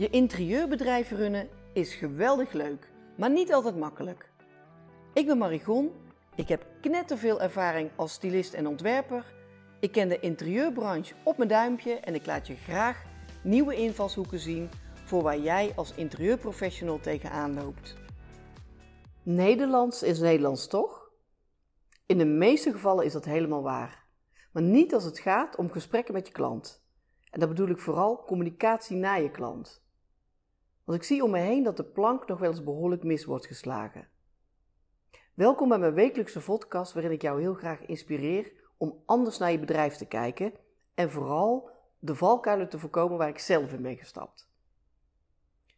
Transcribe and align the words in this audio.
Je 0.00 0.10
interieurbedrijf 0.10 1.10
runnen 1.10 1.48
is 1.72 1.94
geweldig 1.94 2.52
leuk, 2.52 2.90
maar 3.16 3.30
niet 3.30 3.52
altijd 3.52 3.76
makkelijk. 3.76 4.30
Ik 5.12 5.26
ben 5.26 5.38
Marigon, 5.38 5.90
ik 6.34 6.48
heb 6.48 6.66
knetterveel 6.80 7.40
ervaring 7.40 7.90
als 7.96 8.12
stylist 8.12 8.54
en 8.54 8.66
ontwerper. 8.66 9.24
Ik 9.80 9.92
ken 9.92 10.08
de 10.08 10.20
interieurbranche 10.20 11.14
op 11.22 11.36
mijn 11.36 11.48
duimpje 11.48 11.94
en 11.94 12.14
ik 12.14 12.26
laat 12.26 12.46
je 12.46 12.54
graag 12.54 13.02
nieuwe 13.42 13.76
invalshoeken 13.76 14.38
zien 14.38 14.68
voor 15.04 15.22
waar 15.22 15.38
jij 15.38 15.72
als 15.76 15.94
interieurprofessional 15.94 17.00
tegenaan 17.00 17.54
loopt. 17.54 17.94
Nederlands 19.22 20.02
is 20.02 20.18
Nederlands 20.18 20.66
toch? 20.66 21.10
In 22.06 22.18
de 22.18 22.24
meeste 22.24 22.72
gevallen 22.72 23.04
is 23.04 23.12
dat 23.12 23.24
helemaal 23.24 23.62
waar. 23.62 24.04
Maar 24.52 24.62
niet 24.62 24.94
als 24.94 25.04
het 25.04 25.18
gaat 25.18 25.56
om 25.56 25.70
gesprekken 25.70 26.14
met 26.14 26.26
je 26.26 26.32
klant. 26.32 26.82
En 27.30 27.40
dat 27.40 27.48
bedoel 27.48 27.68
ik 27.68 27.78
vooral 27.78 28.24
communicatie 28.24 28.96
naar 28.96 29.22
je 29.22 29.30
klant. 29.30 29.88
Want 30.84 30.98
ik 30.98 31.04
zie 31.04 31.24
om 31.24 31.30
me 31.30 31.38
heen 31.38 31.62
dat 31.62 31.76
de 31.76 31.84
plank 31.84 32.26
nog 32.26 32.38
wel 32.38 32.50
eens 32.50 32.64
behoorlijk 32.64 33.02
mis 33.02 33.24
wordt 33.24 33.46
geslagen. 33.46 34.08
Welkom 35.34 35.68
bij 35.68 35.78
mijn 35.78 35.94
wekelijkse 35.94 36.40
podcast 36.40 36.92
waarin 36.92 37.12
ik 37.12 37.22
jou 37.22 37.40
heel 37.40 37.54
graag 37.54 37.86
inspireer 37.86 38.52
om 38.76 39.02
anders 39.04 39.38
naar 39.38 39.50
je 39.50 39.58
bedrijf 39.58 39.96
te 39.96 40.06
kijken 40.06 40.52
en 40.94 41.10
vooral 41.10 41.70
de 41.98 42.14
valkuilen 42.14 42.68
te 42.68 42.78
voorkomen 42.78 43.18
waar 43.18 43.28
ik 43.28 43.38
zelf 43.38 43.72
in 43.72 43.82
ben 43.82 43.96
gestapt. 43.96 44.48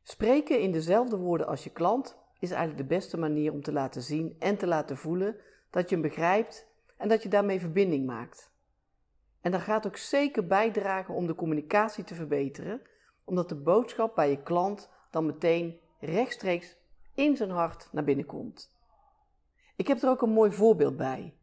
Spreken 0.02 0.61
in 0.61 0.73
dezelfde 0.73 1.16
woorden 1.16 1.47
als 1.47 1.64
je 1.64 1.70
klant 1.70 2.16
is 2.39 2.50
eigenlijk 2.50 2.89
de 2.89 2.95
beste 2.95 3.19
manier 3.19 3.53
om 3.53 3.62
te 3.62 3.73
laten 3.73 4.03
zien 4.03 4.37
en 4.39 4.56
te 4.56 4.66
laten 4.66 4.97
voelen 4.97 5.37
dat 5.70 5.89
je 5.89 5.95
hem 5.95 6.05
begrijpt 6.05 6.66
en 6.97 7.09
dat 7.09 7.23
je 7.23 7.28
daarmee 7.28 7.61
verbinding 7.61 8.06
maakt. 8.06 8.50
En 9.41 9.50
dat 9.50 9.61
gaat 9.61 9.87
ook 9.87 9.97
zeker 9.97 10.47
bijdragen 10.47 11.14
om 11.14 11.27
de 11.27 11.34
communicatie 11.34 12.05
te 12.05 12.14
verbeteren, 12.14 12.83
omdat 13.24 13.48
de 13.48 13.54
boodschap 13.54 14.14
bij 14.14 14.30
je 14.30 14.42
klant 14.42 14.90
dan 15.10 15.26
meteen 15.26 15.80
rechtstreeks 16.00 16.77
in 17.14 17.36
zijn 17.36 17.50
hart 17.50 17.88
naar 17.92 18.05
binnen 18.05 18.27
komt. 18.27 18.77
Ik 19.77 19.86
heb 19.86 20.02
er 20.02 20.08
ook 20.08 20.22
een 20.22 20.30
mooi 20.30 20.52
voorbeeld 20.52 20.97
bij. 20.97 21.34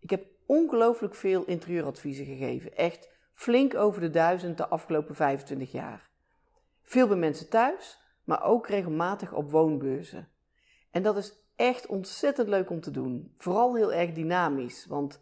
Ik 0.00 0.10
heb 0.10 0.26
ongelooflijk 0.46 1.14
veel 1.14 1.44
interieuradviezen 1.44 2.24
gegeven, 2.24 2.76
echt 2.76 3.10
flink 3.34 3.74
over 3.74 4.00
de 4.00 4.10
duizend 4.10 4.56
de 4.56 4.68
afgelopen 4.68 5.14
25 5.14 5.72
jaar. 5.72 6.10
Veel 6.82 7.08
bij 7.08 7.16
mensen 7.16 7.48
thuis, 7.48 8.00
maar 8.24 8.42
ook 8.42 8.66
regelmatig 8.66 9.32
op 9.32 9.50
woonbeurzen. 9.50 10.28
En 10.90 11.02
dat 11.02 11.16
is 11.16 11.34
echt 11.56 11.86
ontzettend 11.86 12.48
leuk 12.48 12.70
om 12.70 12.80
te 12.80 12.90
doen. 12.90 13.32
Vooral 13.36 13.76
heel 13.76 13.92
erg 13.92 14.12
dynamisch, 14.12 14.86
want 14.86 15.20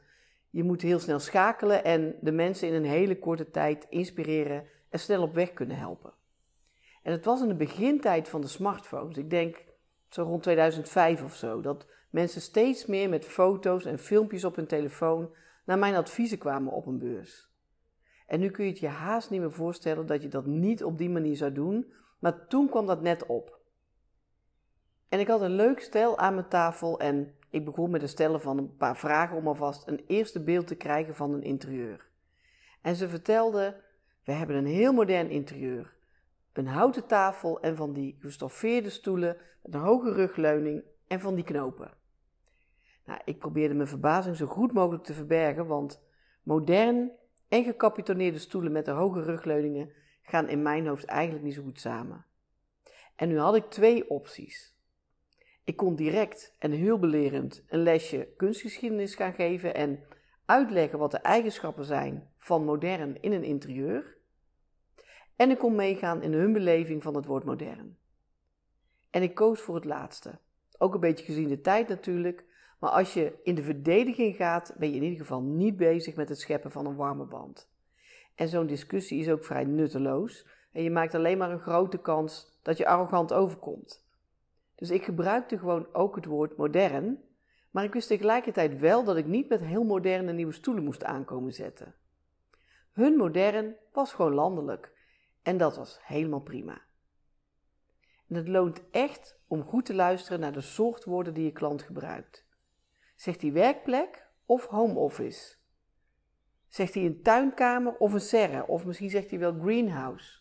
je 0.50 0.64
moet 0.64 0.82
heel 0.82 0.98
snel 0.98 1.18
schakelen 1.18 1.84
en 1.84 2.16
de 2.20 2.32
mensen 2.32 2.68
in 2.68 2.74
een 2.74 2.84
hele 2.84 3.18
korte 3.18 3.50
tijd 3.50 3.86
inspireren 3.88 4.66
en 4.88 4.98
snel 4.98 5.22
op 5.22 5.34
weg 5.34 5.52
kunnen 5.52 5.76
helpen. 5.76 6.12
En 7.02 7.12
het 7.12 7.24
was 7.24 7.42
in 7.42 7.48
de 7.48 7.54
begintijd 7.54 8.28
van 8.28 8.40
de 8.40 8.46
smartphones, 8.46 9.16
ik 9.16 9.30
denk 9.30 9.64
zo 10.08 10.22
rond 10.22 10.42
2005 10.42 11.22
of 11.22 11.34
zo, 11.34 11.60
dat 11.60 11.86
mensen 12.10 12.40
steeds 12.40 12.86
meer 12.86 13.08
met 13.08 13.24
foto's 13.24 13.84
en 13.84 13.98
filmpjes 13.98 14.44
op 14.44 14.56
hun 14.56 14.66
telefoon 14.66 15.30
naar 15.64 15.78
mijn 15.78 15.94
adviezen 15.94 16.38
kwamen 16.38 16.72
op 16.72 16.86
een 16.86 16.98
beurs. 16.98 17.48
En 18.26 18.40
nu 18.40 18.50
kun 18.50 18.64
je 18.64 18.70
het 18.70 18.80
je 18.80 18.88
haast 18.88 19.30
niet 19.30 19.40
meer 19.40 19.52
voorstellen 19.52 20.06
dat 20.06 20.22
je 20.22 20.28
dat 20.28 20.46
niet 20.46 20.84
op 20.84 20.98
die 20.98 21.10
manier 21.10 21.36
zou 21.36 21.52
doen, 21.52 21.92
maar 22.18 22.46
toen 22.46 22.68
kwam 22.68 22.86
dat 22.86 23.02
net 23.02 23.26
op. 23.26 23.58
En 25.08 25.20
ik 25.20 25.28
had 25.28 25.40
een 25.40 25.54
leuk 25.54 25.80
stel 25.80 26.18
aan 26.18 26.34
mijn 26.34 26.48
tafel 26.48 27.00
en 27.00 27.34
ik 27.50 27.64
begon 27.64 27.90
met 27.90 28.00
het 28.00 28.10
stellen 28.10 28.40
van 28.40 28.58
een 28.58 28.76
paar 28.76 28.96
vragen 28.96 29.36
om 29.36 29.46
alvast 29.46 29.88
een 29.88 30.04
eerste 30.06 30.42
beeld 30.42 30.66
te 30.66 30.74
krijgen 30.74 31.14
van 31.14 31.32
een 31.32 31.42
interieur. 31.42 32.06
En 32.80 32.96
ze 32.96 33.08
vertelde: 33.08 33.82
We 34.26 34.32
hebben 34.32 34.56
een 34.56 34.66
heel 34.66 34.92
modern 34.92 35.30
interieur. 35.30 35.94
Een 36.52 36.66
houten 36.66 37.06
tafel 37.06 37.60
en 37.60 37.76
van 37.76 37.92
die 37.92 38.16
gestoffeerde 38.20 38.90
stoelen 38.90 39.36
met 39.62 39.74
een 39.74 39.80
hoge 39.80 40.12
rugleuning 40.12 40.82
en 41.06 41.20
van 41.20 41.34
die 41.34 41.44
knopen. 41.44 41.90
Nou, 43.04 43.20
ik 43.24 43.38
probeerde 43.38 43.74
mijn 43.74 43.88
verbazing 43.88 44.36
zo 44.36 44.46
goed 44.46 44.72
mogelijk 44.72 45.04
te 45.04 45.14
verbergen, 45.14 45.66
want 45.66 46.02
modern 46.42 47.10
en 47.48 47.64
gecapitoneerde 47.64 48.38
stoelen 48.38 48.72
met 48.72 48.84
de 48.84 48.90
hoge 48.90 49.22
rugleuningen 49.22 49.92
gaan 50.22 50.48
in 50.48 50.62
mijn 50.62 50.86
hoofd 50.86 51.04
eigenlijk 51.04 51.44
niet 51.44 51.54
zo 51.54 51.62
goed 51.62 51.80
samen. 51.80 52.24
En 53.16 53.28
nu 53.28 53.38
had 53.38 53.56
ik 53.56 53.70
twee 53.70 54.10
opties. 54.10 54.74
Ik 55.64 55.76
kon 55.76 55.94
direct 55.94 56.54
en 56.58 56.70
heel 56.70 56.98
belerend 56.98 57.64
een 57.68 57.82
lesje 57.82 58.28
kunstgeschiedenis 58.36 59.14
gaan 59.14 59.34
geven 59.34 59.74
en 59.74 60.00
uitleggen 60.44 60.98
wat 60.98 61.10
de 61.10 61.18
eigenschappen 61.18 61.84
zijn 61.84 62.30
van 62.38 62.64
modern 62.64 63.22
in 63.22 63.32
een 63.32 63.44
interieur. 63.44 64.15
En 65.36 65.50
ik 65.50 65.58
kon 65.58 65.74
meegaan 65.74 66.22
in 66.22 66.32
hun 66.32 66.52
beleving 66.52 67.02
van 67.02 67.14
het 67.14 67.26
woord 67.26 67.44
modern. 67.44 67.96
En 69.10 69.22
ik 69.22 69.34
koos 69.34 69.60
voor 69.60 69.74
het 69.74 69.84
laatste. 69.84 70.38
Ook 70.78 70.94
een 70.94 71.00
beetje 71.00 71.24
gezien 71.24 71.48
de 71.48 71.60
tijd 71.60 71.88
natuurlijk, 71.88 72.44
maar 72.80 72.90
als 72.90 73.14
je 73.14 73.32
in 73.42 73.54
de 73.54 73.62
verdediging 73.62 74.36
gaat, 74.36 74.74
ben 74.78 74.90
je 74.90 74.96
in 74.96 75.02
ieder 75.02 75.18
geval 75.18 75.42
niet 75.42 75.76
bezig 75.76 76.14
met 76.14 76.28
het 76.28 76.38
scheppen 76.38 76.70
van 76.70 76.86
een 76.86 76.96
warme 76.96 77.24
band. 77.24 77.70
En 78.34 78.48
zo'n 78.48 78.66
discussie 78.66 79.20
is 79.20 79.30
ook 79.30 79.44
vrij 79.44 79.64
nutteloos 79.64 80.46
en 80.72 80.82
je 80.82 80.90
maakt 80.90 81.14
alleen 81.14 81.38
maar 81.38 81.50
een 81.50 81.60
grote 81.60 81.98
kans 81.98 82.58
dat 82.62 82.76
je 82.76 82.86
arrogant 82.86 83.32
overkomt. 83.32 84.04
Dus 84.74 84.90
ik 84.90 85.04
gebruikte 85.04 85.58
gewoon 85.58 85.86
ook 85.92 86.16
het 86.16 86.24
woord 86.24 86.56
modern, 86.56 87.18
maar 87.70 87.84
ik 87.84 87.92
wist 87.92 88.08
tegelijkertijd 88.08 88.80
wel 88.80 89.04
dat 89.04 89.16
ik 89.16 89.26
niet 89.26 89.48
met 89.48 89.60
heel 89.60 89.84
moderne 89.84 90.32
nieuwe 90.32 90.52
stoelen 90.52 90.84
moest 90.84 91.04
aankomen 91.04 91.52
zetten. 91.52 91.94
Hun 92.92 93.16
modern 93.16 93.74
was 93.92 94.12
gewoon 94.12 94.34
landelijk 94.34 94.92
en 95.46 95.56
dat 95.56 95.76
was 95.76 95.98
helemaal 96.02 96.40
prima. 96.40 96.80
En 98.28 98.34
het 98.34 98.48
loont 98.48 98.90
echt 98.90 99.38
om 99.46 99.62
goed 99.62 99.84
te 99.84 99.94
luisteren 99.94 100.40
naar 100.40 100.52
de 100.52 100.60
soort 100.60 101.04
woorden 101.04 101.34
die 101.34 101.44
je 101.44 101.52
klant 101.52 101.82
gebruikt. 101.82 102.46
Zegt 103.14 103.42
hij 103.42 103.52
werkplek 103.52 104.26
of 104.46 104.66
home 104.66 104.98
office? 104.98 105.56
Zegt 106.68 106.94
hij 106.94 107.04
een 107.04 107.22
tuinkamer 107.22 107.96
of 107.96 108.12
een 108.12 108.20
serre? 108.20 108.66
Of 108.66 108.84
misschien 108.84 109.10
zegt 109.10 109.30
hij 109.30 109.38
wel 109.38 109.58
greenhouse? 109.60 110.40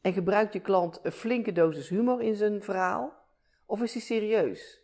En 0.00 0.12
gebruikt 0.12 0.52
je 0.52 0.60
klant 0.60 1.00
een 1.02 1.12
flinke 1.12 1.52
dosis 1.52 1.88
humor 1.88 2.22
in 2.22 2.34
zijn 2.34 2.62
verhaal? 2.62 3.12
Of 3.66 3.82
is 3.82 3.92
hij 3.92 4.02
serieus? 4.02 4.82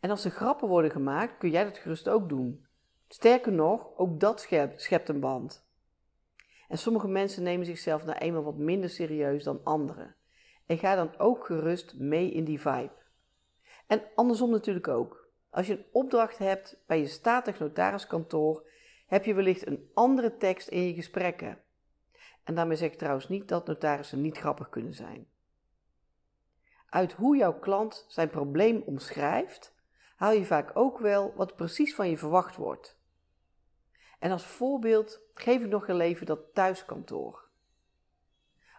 En 0.00 0.10
als 0.10 0.24
er 0.24 0.30
grappen 0.30 0.68
worden 0.68 0.90
gemaakt, 0.90 1.38
kun 1.38 1.50
jij 1.50 1.64
dat 1.64 1.78
gerust 1.78 2.08
ook 2.08 2.28
doen. 2.28 2.66
Sterker 3.08 3.52
nog, 3.52 3.96
ook 3.96 4.20
dat 4.20 4.48
schept 4.76 5.08
een 5.08 5.20
band. 5.20 5.63
En 6.68 6.78
sommige 6.78 7.08
mensen 7.08 7.42
nemen 7.42 7.66
zichzelf 7.66 8.04
nou 8.04 8.18
eenmaal 8.18 8.42
wat 8.42 8.56
minder 8.56 8.90
serieus 8.90 9.44
dan 9.44 9.64
anderen. 9.64 10.16
En 10.66 10.78
ga 10.78 10.94
dan 10.94 11.18
ook 11.18 11.46
gerust 11.46 11.98
mee 11.98 12.30
in 12.30 12.44
die 12.44 12.60
vibe. 12.60 13.02
En 13.86 14.02
andersom 14.14 14.50
natuurlijk 14.50 14.88
ook. 14.88 15.28
Als 15.50 15.66
je 15.66 15.72
een 15.76 15.86
opdracht 15.92 16.38
hebt 16.38 16.82
bij 16.86 16.98
je 16.98 17.06
statig 17.06 17.58
notariskantoor, 17.58 18.68
heb 19.06 19.24
je 19.24 19.34
wellicht 19.34 19.66
een 19.66 19.90
andere 19.94 20.36
tekst 20.36 20.68
in 20.68 20.86
je 20.86 20.94
gesprekken. 20.94 21.58
En 22.44 22.54
daarmee 22.54 22.76
zeg 22.76 22.92
ik 22.92 22.98
trouwens 22.98 23.28
niet 23.28 23.48
dat 23.48 23.66
notarissen 23.66 24.20
niet 24.20 24.38
grappig 24.38 24.68
kunnen 24.68 24.94
zijn. 24.94 25.28
Uit 26.88 27.12
hoe 27.12 27.36
jouw 27.36 27.58
klant 27.58 28.04
zijn 28.08 28.28
probleem 28.28 28.82
omschrijft, 28.86 29.74
haal 30.16 30.32
je 30.32 30.44
vaak 30.44 30.70
ook 30.74 30.98
wel 30.98 31.34
wat 31.34 31.56
precies 31.56 31.94
van 31.94 32.10
je 32.10 32.18
verwacht 32.18 32.56
wordt. 32.56 33.02
En 34.24 34.30
als 34.30 34.46
voorbeeld 34.46 35.20
geef 35.34 35.62
ik 35.62 35.68
nog 35.68 35.88
even 35.88 36.26
dat 36.26 36.54
thuiskantoor. 36.54 37.48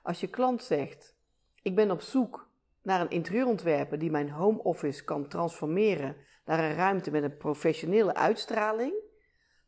Als 0.03 0.19
je 0.19 0.27
klant 0.27 0.63
zegt: 0.63 1.15
Ik 1.61 1.75
ben 1.75 1.91
op 1.91 2.01
zoek 2.01 2.49
naar 2.81 3.01
een 3.01 3.09
interieurontwerper 3.09 3.99
die 3.99 4.11
mijn 4.11 4.29
home 4.29 4.63
office 4.63 5.03
kan 5.03 5.27
transformeren 5.27 6.15
naar 6.45 6.59
een 6.59 6.75
ruimte 6.75 7.11
met 7.11 7.23
een 7.23 7.37
professionele 7.37 8.13
uitstraling, 8.13 8.93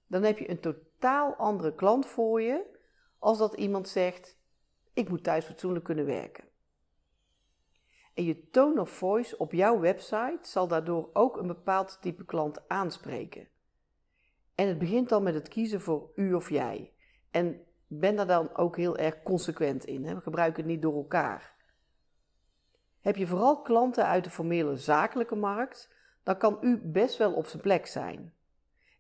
dan 0.08 0.24
heb 0.24 0.38
je 0.38 0.50
een 0.50 0.60
totaal 0.60 1.36
andere 1.36 1.76
klant 1.76 2.06
voor 2.06 2.42
je 2.42 2.80
als 3.20 3.38
dat 3.38 3.54
iemand 3.54 3.88
zegt: 3.88 4.38
Ik 4.94 5.10
moet 5.10 5.24
thuis 5.24 5.46
fatsoenlijk 5.46 5.86
kunnen 5.86 6.06
werken. 6.06 6.44
En 8.14 8.24
je 8.24 8.50
tone 8.50 8.82
of 8.82 8.90
voice 8.90 9.38
op 9.38 9.52
jouw 9.52 9.80
website 9.80 10.40
zal 10.42 10.68
daardoor 10.68 11.10
ook 11.14 11.38
een 11.38 11.48
bepaald 11.48 11.98
type 12.02 12.26
klant 12.26 12.68
aanspreken. 12.68 13.48
En 14.58 14.68
het 14.68 14.78
begint 14.78 15.10
dan 15.10 15.24
met 15.24 15.34
het 15.34 15.48
kiezen 15.48 15.82
voor 15.82 16.10
u 16.16 16.34
of 16.34 16.50
jij. 16.50 16.94
En 17.32 17.62
ben 17.88 18.16
daar 18.16 18.28
dan 18.28 18.56
ook 18.56 18.78
heel 18.78 18.98
erg 18.98 19.24
consequent 19.24 19.86
in. 19.86 20.06
Hè? 20.06 20.22
Gebruik 20.22 20.58
het 20.58 20.66
niet 20.66 20.82
door 20.82 20.96
elkaar. 20.96 21.54
Heb 23.00 23.16
je 23.16 23.28
vooral 23.28 23.62
klanten 23.62 24.06
uit 24.06 24.24
de 24.24 24.30
formele 24.30 24.76
zakelijke 24.76 25.36
markt, 25.36 25.94
dan 26.24 26.38
kan 26.38 26.58
u 26.62 26.82
best 26.84 27.18
wel 27.18 27.34
op 27.34 27.46
zijn 27.46 27.62
plek 27.62 27.86
zijn. 27.86 28.34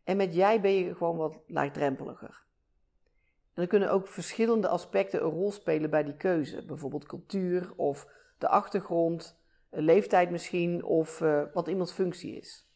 En 0.03 0.17
met 0.17 0.33
jij 0.33 0.61
ben 0.61 0.71
je 0.71 0.95
gewoon 0.95 1.17
wat 1.17 1.39
laagdrempeliger. 1.47 2.45
En 3.53 3.61
er 3.61 3.67
kunnen 3.67 3.91
ook 3.91 4.07
verschillende 4.07 4.67
aspecten 4.67 5.23
een 5.23 5.29
rol 5.29 5.51
spelen 5.51 5.89
bij 5.89 6.03
die 6.03 6.17
keuze, 6.17 6.65
bijvoorbeeld 6.65 7.05
cultuur 7.05 7.73
of 7.75 8.07
de 8.37 8.47
achtergrond, 8.47 9.39
leeftijd 9.69 10.29
misschien 10.29 10.83
of 10.83 11.21
uh, 11.21 11.43
wat 11.53 11.67
iemands 11.67 11.91
functie 11.91 12.35
is. 12.35 12.66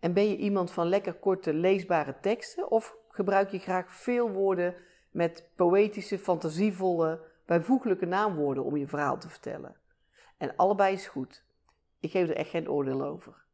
En 0.00 0.12
ben 0.12 0.28
je 0.28 0.36
iemand 0.36 0.70
van 0.70 0.88
lekker 0.88 1.14
korte 1.14 1.54
leesbare 1.54 2.14
teksten 2.20 2.70
of 2.70 2.96
gebruik 3.08 3.50
je 3.50 3.58
graag 3.58 3.92
veel 3.92 4.30
woorden 4.30 4.74
met 5.10 5.48
poëtische, 5.54 6.18
fantasievolle 6.18 7.20
bijvoeglijke 7.46 8.06
naamwoorden 8.06 8.64
om 8.64 8.76
je 8.76 8.86
verhaal 8.86 9.18
te 9.18 9.28
vertellen. 9.28 9.76
En 10.36 10.56
allebei 10.56 10.94
is 10.94 11.06
goed. 11.06 11.44
Ik 12.00 12.10
geef 12.10 12.28
er 12.28 12.36
echt 12.36 12.50
geen 12.50 12.70
oordeel 12.70 13.02
over. 13.02 13.44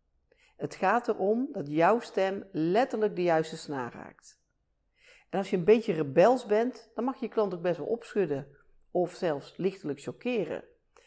Het 0.56 0.74
gaat 0.74 1.08
erom 1.08 1.48
dat 1.52 1.68
jouw 1.68 2.00
stem 2.00 2.44
letterlijk 2.52 3.16
de 3.16 3.22
juiste 3.22 3.56
snaar 3.56 3.92
raakt. 3.92 4.40
En 5.30 5.38
als 5.38 5.50
je 5.50 5.56
een 5.56 5.64
beetje 5.64 5.92
rebels 5.92 6.46
bent, 6.46 6.90
dan 6.94 7.04
mag 7.04 7.20
je 7.20 7.28
klant 7.28 7.54
ook 7.54 7.62
best 7.62 7.78
wel 7.78 7.86
opschudden 7.86 8.46
of 8.90 9.12
zelfs 9.12 9.56
lichtelijk 9.56 10.00
chockeren. 10.00 10.64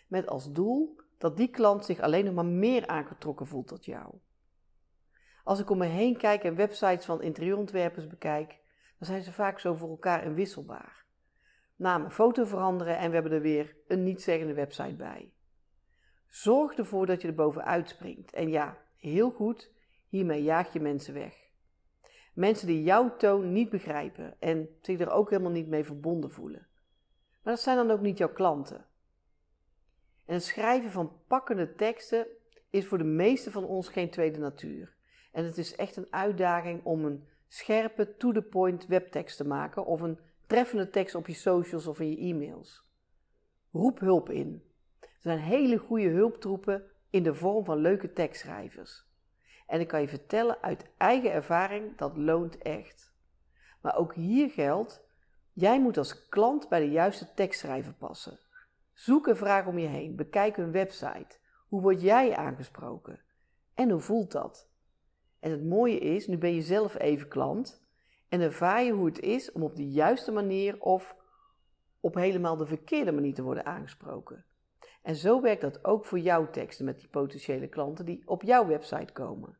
Met 0.08 0.28
als 0.28 0.52
doel 0.52 1.00
dat 1.18 1.38
die 1.38 1.50
klant 1.50 1.86
zich 1.86 2.00
alleen 2.00 2.26
nog 2.26 2.34
maar 2.34 2.46
meer 2.46 2.88
aangetrokken 2.88 3.48
voelt 3.48 3.68
tot 3.68 3.86
jou. 3.86 4.14
Als 5.46 5.60
ik 5.60 5.70
om 5.70 5.78
me 5.78 5.86
heen 5.86 6.18
kijk 6.18 6.44
en 6.44 6.56
websites 6.56 7.06
van 7.06 7.22
interieurontwerpers 7.22 8.08
bekijk, 8.08 8.48
dan 8.98 9.08
zijn 9.08 9.22
ze 9.22 9.32
vaak 9.32 9.60
zo 9.60 9.74
voor 9.74 9.90
elkaar 9.90 10.24
inwisselbaar. 10.24 11.06
Naam 11.76 12.12
foto 12.12 12.46
veranderen 12.46 12.98
en 12.98 13.08
we 13.08 13.14
hebben 13.14 13.32
er 13.32 13.42
weer 13.42 13.76
een 13.88 14.04
niet-zeggende 14.04 14.54
website 14.54 14.96
bij. 14.96 15.34
Zorg 16.28 16.74
ervoor 16.74 17.06
dat 17.06 17.22
je 17.22 17.28
er 17.28 17.34
bovenuit 17.34 17.90
springt. 17.90 18.34
En 18.34 18.50
ja, 18.50 18.78
heel 18.98 19.32
goed, 19.32 19.72
hiermee 20.10 20.44
jaag 20.44 20.74
je 20.74 20.80
mensen 20.80 21.14
weg. 21.14 21.36
Mensen 22.34 22.68
die 22.68 22.84
jouw 22.84 23.16
toon 23.16 23.52
niet 23.52 23.70
begrijpen 23.70 24.36
en 24.40 24.70
zich 24.82 25.00
er 25.00 25.12
ook 25.12 25.30
helemaal 25.30 25.52
niet 25.52 25.68
mee 25.68 25.84
verbonden 25.84 26.32
voelen. 26.32 26.68
Maar 27.44 27.54
dat 27.54 27.64
zijn 27.64 27.78
dan 27.78 27.92
ook 27.92 28.02
niet 28.02 28.18
jouw 28.18 28.34
klanten. 28.34 28.86
En 30.26 30.34
het 30.34 30.44
schrijven 30.44 30.92
van 30.92 31.18
pakkende 31.28 31.76
teksten 31.76 32.28
is 32.70 32.88
voor 32.88 32.98
de 32.98 33.04
meeste 33.04 33.52
van 33.52 33.66
ons 33.66 33.90
geen 33.90 34.10
tweede 34.10 34.40
natuur. 34.40 34.95
En 35.36 35.46
het 35.46 35.58
is 35.58 35.76
echt 35.76 35.96
een 35.96 36.08
uitdaging 36.10 36.84
om 36.84 37.06
een 37.06 37.28
scherpe, 37.48 38.16
to-the-point 38.18 38.88
webtekst 38.88 39.38
te 39.38 39.48
maken 39.48 39.86
of 39.86 40.02
een 40.02 40.20
treffende 40.48 40.90
tekst 40.90 41.16
op 41.16 41.28
je 41.28 41.34
socials 41.34 41.88
of 41.88 42.00
in 42.00 42.10
je 42.10 42.18
e-mails. 42.18 42.84
Roep 43.72 44.00
hulp 44.00 44.30
in. 44.30 44.64
Er 45.00 45.08
zijn 45.20 45.40
hele 45.40 45.78
goede 45.78 46.08
hulptroepen 46.08 46.84
in 47.10 47.24
de 47.24 47.34
vorm 47.34 47.66
van 47.66 47.78
leuke 47.78 48.14
tekstschrijvers. 48.14 49.06
En 49.68 49.80
ik 49.80 49.88
kan 49.88 50.02
je 50.02 50.08
vertellen 50.08 50.62
uit 50.62 50.86
eigen 50.98 51.32
ervaring, 51.32 51.98
dat 51.98 52.18
loont 52.18 52.58
echt. 52.58 53.14
Maar 53.82 53.96
ook 53.98 54.14
hier 54.14 54.50
geldt, 54.50 55.04
jij 55.54 55.82
moet 55.82 55.98
als 55.98 56.28
klant 56.30 56.70
bij 56.70 56.80
de 56.80 56.92
juiste 56.92 57.34
tekstschrijver 57.34 57.94
passen. 57.94 58.40
Zoek 58.94 59.28
een 59.28 59.38
vraag 59.38 59.66
om 59.66 59.78
je 59.78 59.88
heen, 59.88 60.16
bekijk 60.16 60.56
hun 60.56 60.72
website. 60.72 61.38
Hoe 61.68 61.82
word 61.82 62.02
jij 62.02 62.36
aangesproken? 62.36 63.22
En 63.74 63.90
hoe 63.90 64.02
voelt 64.02 64.32
dat? 64.32 64.74
En 65.40 65.52
het 65.52 65.66
mooie 65.66 66.00
is, 66.00 66.28
nu 66.28 66.38
ben 66.38 66.54
je 66.54 66.62
zelf 66.62 67.00
even 67.00 67.28
klant 67.28 67.84
en 68.30 68.42
ervaar 68.42 68.84
je 68.84 68.92
hoe 68.92 69.06
het 69.06 69.20
is 69.20 69.52
om 69.52 69.64
op 69.64 69.76
de 69.76 69.90
juiste 69.90 70.32
manier 70.32 70.82
of 70.82 71.16
op 72.00 72.16
helemaal 72.16 72.58
de 72.58 72.68
verkeerde 72.68 73.12
manier 73.12 73.34
te 73.34 73.44
worden 73.44 73.66
aangesproken. 73.66 74.46
En 75.02 75.16
zo 75.16 75.42
werkt 75.42 75.62
dat 75.62 75.86
ook 75.86 76.06
voor 76.06 76.20
jouw 76.20 76.50
teksten 76.50 76.86
met 76.86 77.00
die 77.00 77.08
potentiële 77.08 77.68
klanten 77.68 78.06
die 78.06 78.22
op 78.26 78.42
jouw 78.42 78.68
website 78.68 79.14
komen. 79.14 79.58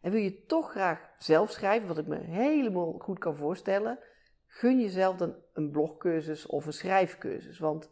En 0.00 0.10
wil 0.10 0.20
je 0.20 0.44
toch 0.44 0.70
graag 0.70 1.10
zelf 1.18 1.50
schrijven, 1.50 1.88
wat 1.88 1.98
ik 1.98 2.06
me 2.06 2.18
helemaal 2.18 2.92
goed 2.98 3.18
kan 3.18 3.36
voorstellen, 3.36 3.98
gun 4.46 4.80
jezelf 4.80 5.16
dan 5.16 5.34
een 5.52 5.70
blogcursus 5.70 6.46
of 6.46 6.66
een 6.66 6.72
schrijfcursus. 6.72 7.58
Want 7.58 7.90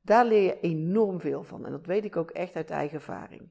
daar 0.00 0.24
leer 0.26 0.42
je 0.42 0.60
enorm 0.60 1.20
veel 1.20 1.44
van. 1.44 1.66
En 1.66 1.70
dat 1.70 1.86
weet 1.86 2.04
ik 2.04 2.16
ook 2.16 2.30
echt 2.30 2.56
uit 2.56 2.70
eigen 2.70 2.96
ervaring. 2.96 3.50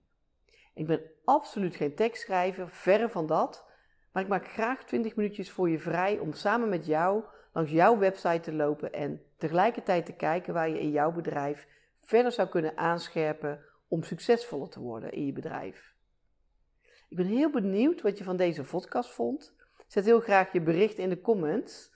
Ik 0.74 0.88
ben 0.88 1.02
absoluut 1.24 1.76
geen 1.76 1.96
tekstschrijver, 1.96 2.70
verre 2.70 3.10
van 3.10 3.28
dat. 3.28 3.66
Maar 4.12 4.24
ik 4.24 4.30
maak 4.30 4.48
graag 4.48 4.84
20 4.84 5.16
minuutjes 5.16 5.52
voor 5.52 5.70
je 5.70 5.80
vrij 5.80 6.20
om 6.20 6.34
samen 6.34 6.70
met 6.70 6.86
jou 6.86 7.24
langs 7.54 7.72
jouw 7.72 7.98
website 7.98 8.40
te 8.40 8.54
lopen 8.54 8.94
en 8.94 9.22
tegelijkertijd 9.38 10.06
te 10.06 10.14
kijken 10.14 10.54
waar 10.54 10.70
je 10.70 10.80
in 10.80 10.92
jouw 10.92 11.12
bedrijf 11.12 11.68
verder 12.02 12.32
zou 12.32 12.48
kunnen 12.48 12.78
aanscherpen 12.78 13.60
om 13.88 14.04
succesvoller 14.04 14.70
te 14.70 14.80
worden 14.80 15.12
in 15.12 15.26
je 15.26 15.34
bedrijf. 15.34 15.94
Ik 17.10 17.18
ben 17.18 17.26
heel 17.26 17.50
benieuwd 17.50 18.02
wat 18.02 18.18
je 18.18 18.24
van 18.24 18.38
deze 18.38 18.64
podcast 18.64 19.14
vond. 19.14 19.54
Zet 19.88 20.06
heel 20.06 20.20
graag 20.20 20.52
je 20.52 20.62
bericht 20.62 20.98
in 20.98 21.10
de 21.10 21.22
comments. 21.22 21.92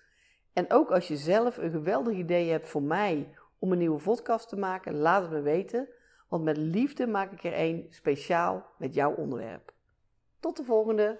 En 0.53 0.71
ook 0.71 0.91
als 0.91 1.07
je 1.07 1.15
zelf 1.15 1.57
een 1.57 1.71
geweldig 1.71 2.13
idee 2.13 2.49
hebt 2.49 2.69
voor 2.69 2.83
mij 2.83 3.35
om 3.59 3.71
een 3.71 3.77
nieuwe 3.77 4.01
podcast 4.01 4.49
te 4.49 4.57
maken, 4.57 4.95
laat 4.95 5.21
het 5.21 5.31
me 5.31 5.41
weten. 5.41 5.89
Want 6.27 6.43
met 6.43 6.57
liefde 6.57 7.07
maak 7.07 7.31
ik 7.31 7.43
er 7.43 7.59
een 7.59 7.87
speciaal 7.89 8.65
met 8.77 8.93
jouw 8.93 9.13
onderwerp. 9.13 9.73
Tot 10.39 10.57
de 10.57 10.63
volgende! 10.63 11.19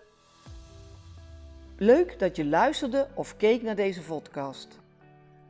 Leuk 1.78 2.20
dat 2.20 2.36
je 2.36 2.46
luisterde 2.46 3.08
of 3.14 3.38
keek 3.38 3.62
naar 3.62 3.76
deze 3.76 4.02
podcast. 4.02 4.80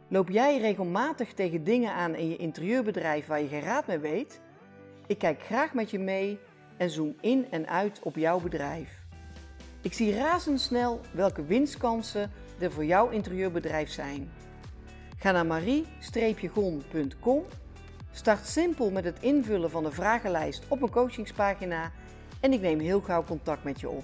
Loop 0.07 0.29
jij 0.29 0.59
regelmatig 0.59 1.33
tegen 1.33 1.63
dingen 1.63 1.93
aan 1.93 2.15
in 2.15 2.29
je 2.29 2.37
interieurbedrijf 2.37 3.27
waar 3.27 3.41
je 3.41 3.47
geen 3.47 3.61
raad 3.61 3.87
mee 3.87 3.97
weet? 3.97 4.41
Ik 5.07 5.17
kijk 5.17 5.41
graag 5.41 5.73
met 5.73 5.91
je 5.91 5.99
mee 5.99 6.39
en 6.77 6.89
zoom 6.89 7.15
in 7.21 7.51
en 7.51 7.67
uit 7.67 7.99
op 8.03 8.15
jouw 8.15 8.39
bedrijf. 8.39 9.05
Ik 9.81 9.93
zie 9.93 10.15
razendsnel 10.15 11.01
welke 11.11 11.45
winstkansen 11.45 12.31
er 12.59 12.71
voor 12.71 12.85
jouw 12.85 13.09
interieurbedrijf 13.09 13.89
zijn. 13.89 14.31
Ga 15.17 15.31
naar 15.31 15.45
marie-gon.com, 15.45 17.45
start 18.17 18.47
simpel 18.47 18.91
met 18.91 19.03
het 19.03 19.17
invullen 19.19 19.69
van 19.69 19.83
de 19.83 19.91
vragenlijst 19.91 20.63
op 20.67 20.81
een 20.81 20.89
coachingspagina 20.89 21.91
en 22.39 22.53
ik 22.53 22.61
neem 22.61 22.79
heel 22.79 23.01
gauw 23.01 23.23
contact 23.23 23.63
met 23.63 23.79
je 23.79 23.89
op. 23.89 24.03